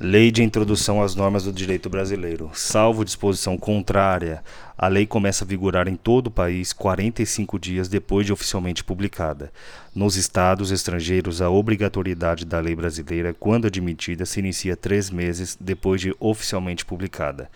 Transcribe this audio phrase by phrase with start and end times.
[0.00, 2.50] Lei de introdução às normas do direito brasileiro.
[2.52, 4.42] Salvo disposição contrária,
[4.76, 9.52] a lei começa a vigorar em todo o país 45 dias depois de oficialmente publicada.
[9.94, 16.00] Nos estados estrangeiros, a obrigatoriedade da lei brasileira, quando admitida, se inicia três meses depois
[16.00, 17.48] de oficialmente publicada.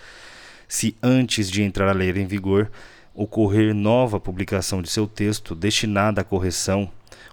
[0.68, 2.70] Se antes de entrar a lei em vigor
[3.16, 6.88] ocorrer nova publicação de seu texto destinada à correção,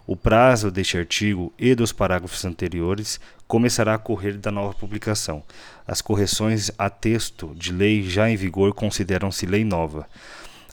[0.08, 5.44] o prazo deste artigo e dos parágrafos anteriores começará a correr da nova publicação.
[5.88, 10.08] As correções a texto de lei já em vigor consideram-se lei nova.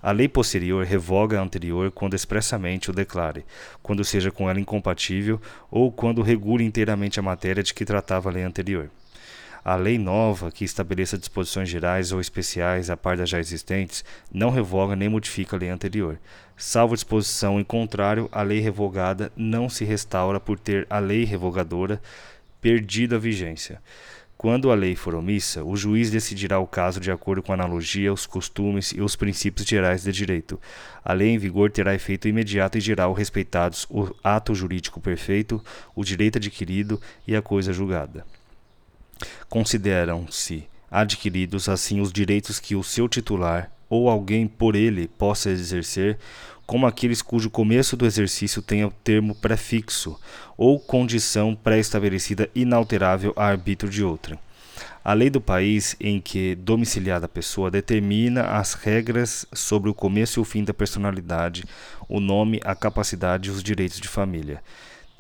[0.03, 3.45] A lei posterior revoga a anterior quando expressamente o declare,
[3.83, 5.41] quando seja com ela incompatível
[5.71, 8.91] ou quando regule inteiramente a matéria de que tratava a lei anterior.
[9.65, 14.51] A lei nova, que estabeleça disposições gerais ou especiais a par das já existentes, não
[14.51, 16.19] revoga nem modifica a lei anterior.
[16.57, 22.03] Salvo disposição em contrário, a lei revogada não se restaura por ter a lei revogadora
[22.63, 23.83] perdido a vigência.
[24.39, 28.13] Quando a lei for omissa, o juiz decidirá o caso de acordo com a analogia,
[28.13, 30.61] os costumes e os princípios gerais de direito.
[31.05, 35.63] A lei em vigor terá efeito imediato e geral respeitados o ato jurídico perfeito,
[35.95, 38.25] o direito adquirido e a coisa julgada.
[39.49, 46.17] Consideram-se adquiridos assim os direitos que o seu titular ou alguém por ele possa exercer,
[46.67, 50.19] como aqueles cujo começo do exercício tenha o termo prefixo
[50.57, 54.39] ou condição pré-estabelecida inalterável a arbítrio de outra.
[55.05, 60.41] A lei do país em que domiciliada a pessoa determina as regras sobre o começo
[60.41, 61.65] e o fim da personalidade,
[62.09, 64.63] o nome, a capacidade e os direitos de família.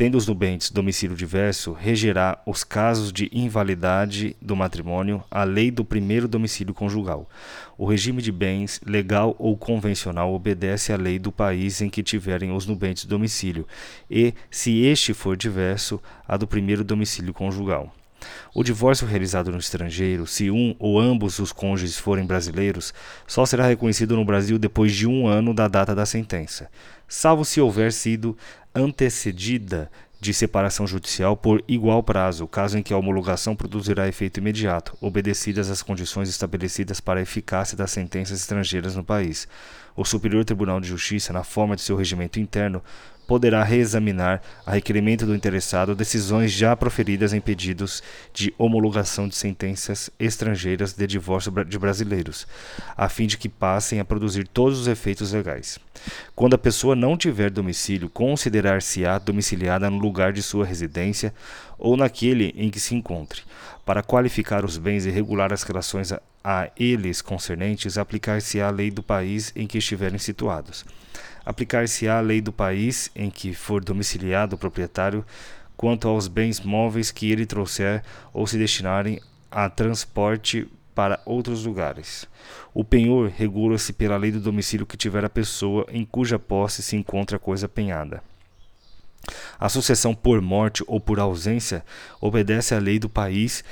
[0.02, 5.84] Tendo os nubentes domicílio diverso, regerá os casos de invalidade do matrimônio a lei do
[5.84, 7.30] primeiro domicílio conjugal.
[7.78, 12.50] O regime de bens, legal ou convencional, obedece à lei do país em que tiverem
[12.50, 13.64] os nubentes domicílio,
[14.10, 17.94] e, se este for diverso, a do primeiro domicílio conjugal.
[18.54, 22.92] O divórcio realizado no estrangeiro, se um ou ambos os cônjuges forem brasileiros,
[23.26, 26.68] só será reconhecido no Brasil depois de um ano da data da sentença,
[27.08, 28.36] salvo se houver sido
[28.74, 29.90] antecedida
[30.22, 35.68] de separação judicial por igual prazo, caso em que a homologação produzirá efeito imediato, obedecidas
[35.68, 39.48] as condições estabelecidas para a eficácia das sentenças estrangeiras no país.
[39.96, 42.80] O Superior Tribunal de Justiça, na forma de seu regimento interno,
[43.32, 50.10] poderá reexaminar, a requerimento do interessado, decisões já proferidas em pedidos de homologação de sentenças
[50.20, 52.46] estrangeiras de divórcio de brasileiros,
[52.94, 55.78] a fim de que passem a produzir todos os efeitos legais.
[56.36, 61.32] Quando a pessoa não tiver domicílio, considerar-se-á domiciliada no lugar de sua residência
[61.78, 63.44] ou naquele em que se encontre.
[63.86, 66.12] Para qualificar os bens e regular as relações
[66.44, 70.84] a, eles concernentes, aplicar-se-á a lei do país em que estiverem situados
[71.44, 75.24] aplicar-se-á a lei do país em que for domiciliado o proprietário
[75.76, 79.20] quanto aos bens móveis que ele trouxer ou se destinarem
[79.50, 82.26] a transporte para outros lugares.
[82.74, 86.96] O penhor regula-se pela lei do domicílio que tiver a pessoa em cuja posse se
[86.96, 88.22] encontra a coisa penhada.
[89.58, 91.84] A sucessão por morte ou por ausência
[92.20, 93.64] obedece à lei do país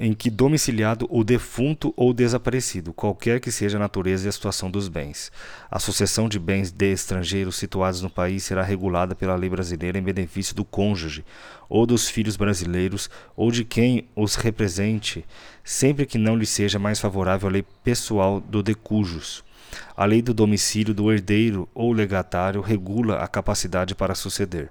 [0.00, 4.70] em que domiciliado o defunto ou desaparecido, qualquer que seja a natureza e a situação
[4.70, 5.32] dos bens.
[5.68, 10.02] A sucessão de bens de estrangeiros situados no país será regulada pela lei brasileira em
[10.02, 11.24] benefício do cônjuge
[11.68, 15.24] ou dos filhos brasileiros ou de quem os represente,
[15.64, 19.47] sempre que não lhe seja mais favorável a lei pessoal do decujus.
[19.96, 24.70] A lei do domicílio do herdeiro ou legatário regula a capacidade para suceder.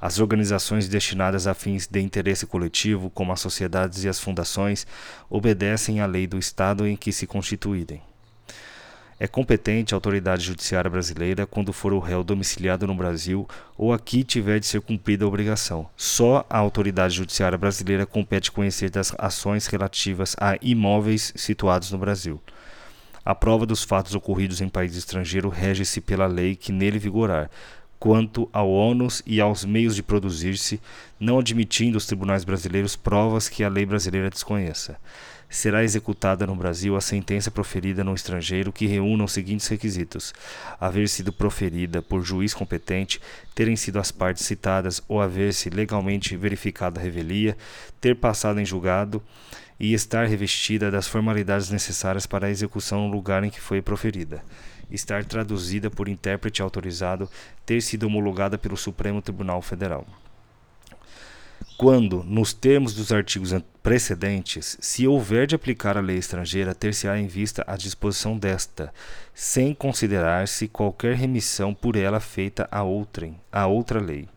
[0.00, 4.86] As organizações destinadas a fins de interesse coletivo, como as sociedades e as fundações,
[5.28, 8.00] obedecem à lei do Estado em que se constituírem.
[9.20, 14.22] É competente a autoridade judiciária brasileira quando for o réu domiciliado no Brasil ou aqui
[14.22, 15.88] tiver de ser cumprida a obrigação.
[15.96, 22.40] Só a autoridade judiciária brasileira compete conhecer das ações relativas a imóveis situados no Brasil.
[23.28, 27.50] A prova dos fatos ocorridos em país estrangeiro rege-se pela lei que nele vigorar,
[27.98, 30.80] quanto ao ônus e aos meios de produzir-se,
[31.20, 34.96] não admitindo os tribunais brasileiros provas que a lei brasileira desconheça.
[35.50, 40.34] Será executada no Brasil a sentença proferida no estrangeiro que reúna os seguintes requisitos:
[40.78, 43.18] haver sido proferida por juiz competente,
[43.54, 47.56] terem sido as partes citadas ou haver-se legalmente verificado a revelia,
[47.98, 49.22] ter passado em julgado
[49.80, 54.44] e estar revestida das formalidades necessárias para a execução no lugar em que foi proferida,
[54.90, 57.28] estar traduzida por intérprete autorizado,
[57.64, 60.06] ter sido homologada pelo Supremo Tribunal Federal.
[61.78, 63.54] Quando, nos termos dos artigos
[63.84, 68.92] precedentes, se houver de aplicar a lei estrangeira, ter-se-á em vista a disposição desta,
[69.32, 74.28] sem considerar-se qualquer remissão por ela feita a outrem, a outra lei.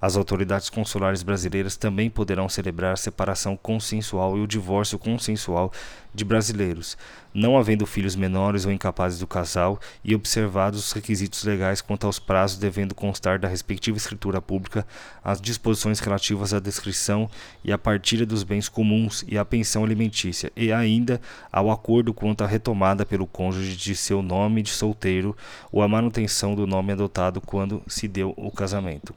[0.00, 5.72] As autoridades consulares brasileiras também poderão celebrar separação consensual e o divórcio consensual
[6.14, 6.96] de brasileiros,
[7.34, 12.18] não havendo filhos menores ou incapazes do casal e observados os requisitos legais quanto aos
[12.18, 14.86] prazos devendo constar da respectiva escritura pública
[15.24, 17.30] as disposições relativas à descrição
[17.64, 21.20] e à partilha dos bens comuns e à pensão alimentícia e ainda
[21.50, 25.36] ao acordo quanto à retomada pelo cônjuge de seu nome de solteiro
[25.70, 29.14] ou à manutenção do nome adotado quando se deu o casamento.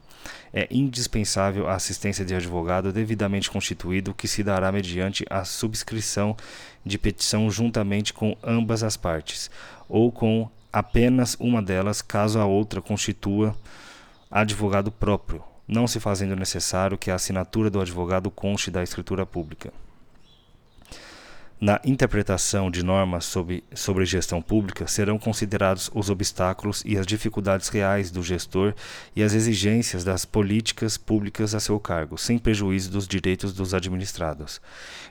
[0.52, 6.36] É indispensável a assistência de advogado devidamente constituído que se dará mediante a subscrição
[6.84, 7.50] de petição
[8.12, 9.50] com ambas as partes,
[9.88, 13.56] ou com apenas uma delas, caso a outra constitua
[14.30, 19.72] advogado próprio, não se fazendo necessário que a assinatura do advogado conste da escritura pública.
[21.58, 27.70] Na interpretação de normas sobre, sobre gestão pública, serão considerados os obstáculos e as dificuldades
[27.70, 28.74] reais do gestor
[29.14, 34.60] e as exigências das políticas públicas a seu cargo, sem prejuízo dos direitos dos administrados.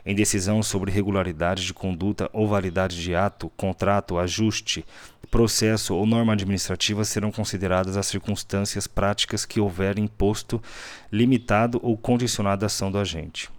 [0.04, 4.84] Em decisão sobre regularidade de conduta ou validade de ato, contrato, ajuste,
[5.28, 10.62] processo ou norma administrativa serão consideradas as circunstâncias práticas que houver imposto,
[11.10, 13.55] limitado ou condicionado a ação do agente.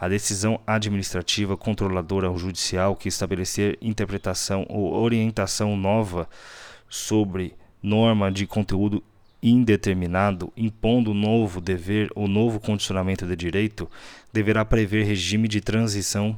[0.00, 6.26] A decisão administrativa controladora ou judicial que estabelecer interpretação ou orientação nova
[6.88, 9.04] sobre norma de conteúdo
[9.42, 13.90] indeterminado, impondo novo dever ou novo condicionamento de direito,
[14.32, 16.34] deverá prever regime de transição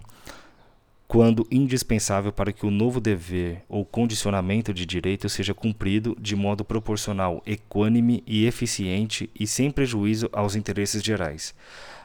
[1.12, 6.64] quando indispensável para que o novo dever ou condicionamento de direito seja cumprido de modo
[6.64, 11.54] proporcional, equânime e eficiente e sem prejuízo aos interesses gerais.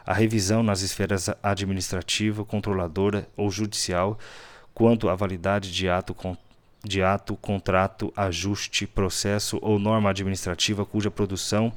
[0.06, 4.20] A revisão nas esferas administrativa, controladora ou judicial
[4.74, 6.14] quanto à validade de ato,
[6.84, 11.72] de ato, contrato, ajuste, processo ou norma administrativa cuja produção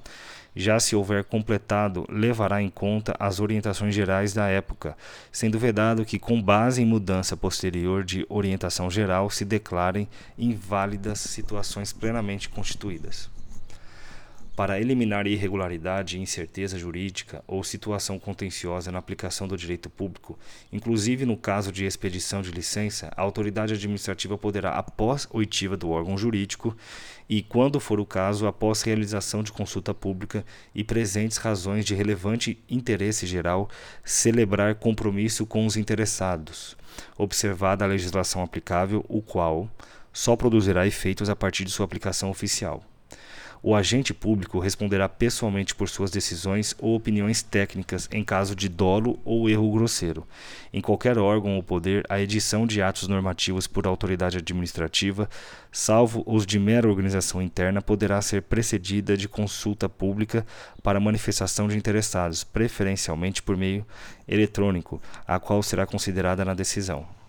[0.61, 4.97] já se houver completado, levará em conta as orientações gerais da época,
[5.33, 10.09] sendo vedado que, com base em mudança posterior de orientação geral, se declarem
[10.39, 13.31] inválidas situações plenamente constituídas
[14.61, 20.39] para eliminar irregularidade e incerteza jurídica ou situação contenciosa na aplicação do direito público,
[20.71, 26.19] inclusive no caso de expedição de licença, a autoridade administrativa poderá, após oitiva do órgão
[26.19, 26.77] jurídico
[27.27, 32.63] e, quando for o caso, após realização de consulta pública e presentes razões de relevante
[32.69, 33.67] interesse geral,
[34.05, 36.77] celebrar compromisso com os interessados,
[37.17, 39.71] observada a legislação aplicável, o qual
[40.13, 42.90] só produzirá efeitos a partir de sua aplicação oficial.
[43.63, 49.21] O agente público responderá pessoalmente por suas decisões ou opiniões técnicas em caso de dolo
[49.23, 50.27] ou erro grosseiro.
[50.73, 55.29] Em qualquer órgão ou poder, a edição de atos normativos por autoridade administrativa,
[55.71, 60.47] salvo os de mera organização interna, poderá ser precedida de consulta pública
[60.83, 63.87] para manifestação de interessados, preferencialmente por meio
[64.27, 67.20] eletrônico, a qual será considerada na decisão.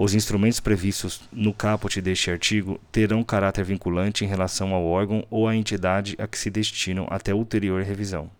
[0.00, 5.48] Os instrumentos previstos no caput deste artigo terão caráter vinculante em relação ao órgão ou
[5.48, 8.30] à entidade a que se destinam até ulterior revisão.